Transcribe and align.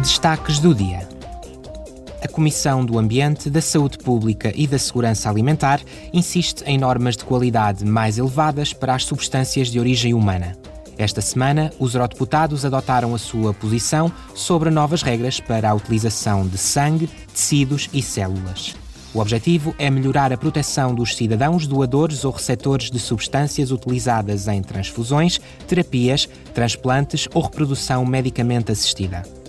Destaques 0.00 0.58
do 0.58 0.74
dia. 0.74 1.06
A 2.22 2.28
Comissão 2.28 2.86
do 2.86 2.98
Ambiente, 2.98 3.50
da 3.50 3.60
Saúde 3.60 3.98
Pública 3.98 4.50
e 4.56 4.66
da 4.66 4.78
Segurança 4.78 5.28
Alimentar 5.28 5.78
insiste 6.10 6.62
em 6.64 6.78
normas 6.78 7.18
de 7.18 7.24
qualidade 7.24 7.84
mais 7.84 8.16
elevadas 8.16 8.72
para 8.72 8.94
as 8.94 9.04
substâncias 9.04 9.68
de 9.68 9.78
origem 9.78 10.14
humana. 10.14 10.56
Esta 10.96 11.20
semana, 11.20 11.70
os 11.78 11.94
eurodeputados 11.94 12.64
adotaram 12.64 13.14
a 13.14 13.18
sua 13.18 13.52
posição 13.52 14.10
sobre 14.34 14.70
novas 14.70 15.02
regras 15.02 15.38
para 15.38 15.68
a 15.68 15.74
utilização 15.74 16.48
de 16.48 16.56
sangue, 16.56 17.10
tecidos 17.30 17.90
e 17.92 18.00
células. 18.00 18.74
O 19.12 19.18
objetivo 19.18 19.74
é 19.78 19.90
melhorar 19.90 20.32
a 20.32 20.38
proteção 20.38 20.94
dos 20.94 21.14
cidadãos 21.14 21.66
doadores 21.66 22.24
ou 22.24 22.32
receptores 22.32 22.90
de 22.90 22.98
substâncias 22.98 23.70
utilizadas 23.70 24.48
em 24.48 24.62
transfusões, 24.62 25.38
terapias, 25.68 26.26
transplantes 26.54 27.28
ou 27.34 27.42
reprodução 27.42 28.06
medicamente 28.06 28.72
assistida. 28.72 29.39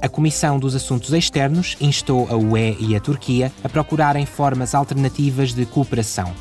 A 0.00 0.08
Comissão 0.08 0.58
dos 0.58 0.74
Assuntos 0.74 1.12
Externos 1.12 1.74
instou 1.80 2.28
a 2.30 2.36
UE 2.36 2.76
e 2.78 2.94
a 2.94 3.00
Turquia 3.00 3.50
a 3.64 3.68
procurarem 3.68 4.26
formas 4.26 4.74
alternativas 4.74 5.54
de 5.54 5.64
cooperação. 5.64 6.32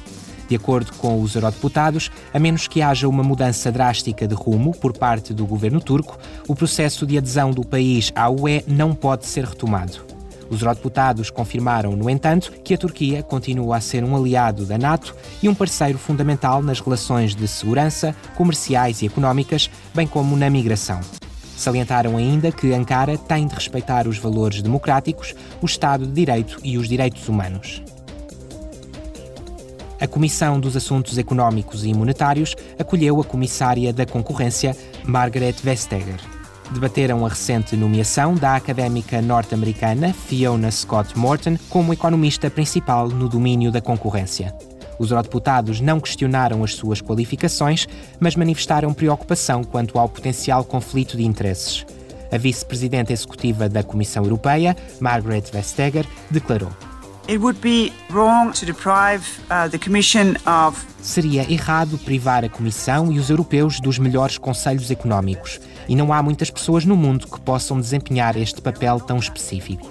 De 0.48 0.55
acordo 0.55 0.91
com 0.94 1.22
os 1.22 1.36
eurodeputados, 1.36 2.12
a 2.34 2.38
menos 2.38 2.68
que 2.68 2.81
haja 2.81 3.08
uma 3.08 3.23
mudança 3.23 3.72
drástica 3.72 4.28
de 4.28 4.36
rumo 4.36 4.72
por 4.73 4.95
parte 4.95 5.34
do 5.34 5.45
governo 5.45 5.80
turco, 5.80 6.20
o 6.48 6.55
processo 6.55 7.05
de 7.05 7.18
adesão 7.18 7.52
do 7.52 7.66
país 7.66 8.12
à 8.14 8.30
UE 8.30 8.64
não 8.68 8.94
pode 8.94 9.26
ser 9.26 9.45
retomado. 9.45 10.06
Os 10.50 10.62
eurodeputados 10.62 11.31
confirmaram, 11.31 11.95
no 11.95 12.09
entanto, 12.09 12.52
que 12.64 12.76
a 12.76 12.78
Turquia 12.78 13.23
continua 13.23 13.78
a 13.78 13.81
ser 13.81 14.03
um 14.03 14.16
aliado 14.16 14.66
da 14.66 14.78
NATO 14.78 15.16
e 15.42 15.50
um 15.50 15.56
parceiro 15.56 15.98
fundamental 15.98 16.62
nas 16.62 16.80
relações 16.80 17.34
de 17.34 17.48
segurança, 17.48 18.16
comerciais 18.36 19.02
e 19.02 19.08
económicas, 19.08 19.72
bem 19.95 20.06
como 20.06 20.38
na 20.38 20.50
migração. 20.50 21.00
Salientaram 21.55 22.18
ainda 22.18 22.52
que 22.52 22.73
Ankara 22.73 23.18
tem 23.18 23.48
de 23.48 23.55
respeitar 23.55 24.08
os 24.08 24.18
valores 24.18 24.62
democráticos, 24.62 25.34
o 25.62 25.66
Estado 25.66 26.06
de 26.06 26.12
Direito 26.12 26.59
e 26.64 26.78
os 26.78 26.88
direitos 26.88 27.28
humanos. 27.30 27.81
A 30.00 30.08
Comissão 30.08 30.59
dos 30.59 30.75
Assuntos 30.75 31.17
Económicos 31.17 31.86
e 31.86 31.94
Monetários 31.94 32.56
acolheu 32.78 33.20
a 33.22 33.23
comissária 33.23 33.94
da 33.94 34.06
Concorrência, 34.06 34.75
Margaret 35.06 35.56
Vestager 35.64 36.20
debateram 36.72 37.25
a 37.25 37.30
recente 37.30 37.75
nomeação 37.75 38.36
da 38.36 38.56
académica 38.56 39.22
norte-americana 39.22 40.14
Fiona 40.14 40.72
Scott 40.72 41.17
Morton 41.17 41.58
como 41.69 41.94
economista 41.94 42.50
principal 42.50 43.08
no 43.08 43.30
domínio 43.30 43.72
da 43.72 43.81
concorrência. 43.81 44.53
Os 44.97 45.11
eurodeputados 45.11 45.81
não 45.81 45.99
questionaram 45.99 46.63
as 46.63 46.75
suas 46.75 47.01
qualificações, 47.01 47.88
mas 48.19 48.35
manifestaram 48.35 48.93
preocupação 48.93 49.63
quanto 49.63 49.99
ao 49.99 50.09
potencial 50.09 50.63
conflito 50.63 51.17
de 51.17 51.25
interesses. 51.25 51.85
A 52.31 52.38
vice-presidenta 52.38 53.13
executiva 53.13 53.69
da 53.69 53.83
Comissão 53.83 54.23
Europeia, 54.23 54.75
Margaret 54.99 55.43
Vestager, 55.51 56.05
declarou: 56.29 56.69
uh, 60.45 60.73
Seria 61.01 61.51
errado 61.51 61.97
privar 61.99 62.43
a 62.43 62.49
Comissão 62.49 63.11
e 63.11 63.19
os 63.19 63.29
europeus 63.29 63.79
dos 63.79 63.97
melhores 63.97 64.38
conselhos 64.38 64.91
económicos, 64.91 65.59
e 65.88 65.95
não 65.95 66.11
há 66.11 66.21
muitas 66.21 66.49
pessoas 66.49 66.83
no 66.83 66.95
mundo 66.95 67.27
que 67.27 67.39
possam 67.39 67.79
desempenhar 67.79 68.35
este 68.38 68.61
papel 68.61 68.99
tão 68.99 69.17
específico. 69.17 69.88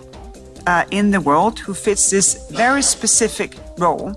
Uh, 0.66 0.84
in 0.90 1.10
the 1.10 1.18
world 1.18 1.62
who 1.68 1.74
fits 1.74 2.08
this 2.08 2.46
very 2.50 2.82
specific 2.82 3.56
role. 3.78 4.12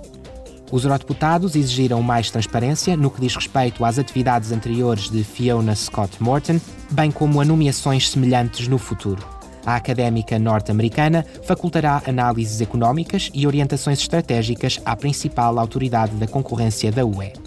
Os 0.69 0.83
eurodeputados 0.83 1.55
exigiram 1.55 2.01
mais 2.01 2.29
transparência 2.29 2.97
no 2.97 3.09
que 3.09 3.21
diz 3.21 3.35
respeito 3.35 3.85
às 3.85 3.97
atividades 3.97 4.51
anteriores 4.51 5.09
de 5.09 5.23
Fiona 5.23 5.73
Scott 5.73 6.21
Morton, 6.21 6.59
bem 6.91 7.09
como 7.09 7.39
a 7.39 7.45
nomeações 7.45 8.09
semelhantes 8.09 8.67
no 8.67 8.77
futuro. 8.77 9.25
A 9.65 9.75
académica 9.75 10.37
norte-americana 10.37 11.25
facultará 11.43 12.01
análises 12.05 12.59
económicas 12.61 13.29
e 13.33 13.47
orientações 13.47 13.99
estratégicas 13.99 14.79
à 14.85 14.95
principal 14.95 15.57
autoridade 15.57 16.15
da 16.15 16.27
concorrência 16.27 16.91
da 16.91 17.05
UE. 17.05 17.46